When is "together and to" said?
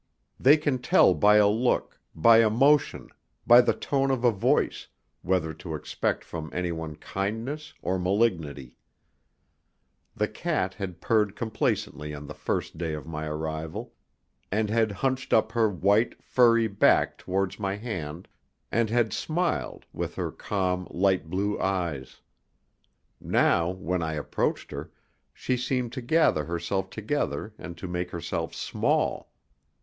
26.89-27.87